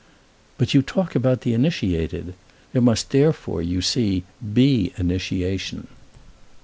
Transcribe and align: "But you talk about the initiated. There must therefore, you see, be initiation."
"But 0.57 0.73
you 0.73 0.81
talk 0.81 1.13
about 1.13 1.41
the 1.41 1.53
initiated. 1.53 2.33
There 2.73 2.81
must 2.81 3.11
therefore, 3.11 3.61
you 3.61 3.83
see, 3.83 4.23
be 4.41 4.93
initiation." 4.97 5.85